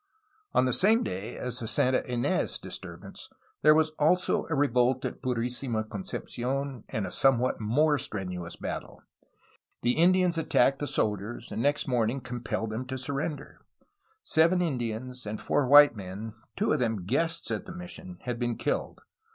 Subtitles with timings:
[0.55, 3.29] On the same day as the Santa In^s disturbance
[3.61, 9.03] there was also a revolt at Purfsima Concepci6n and a somewhat more strenuous battle.
[9.83, 13.63] The Indians attacked the soldiers, and next morning compelled them to surrender.
[14.23, 18.57] Seven Indians and four white men (two of them guests at the mission) had been
[18.57, 19.01] killed.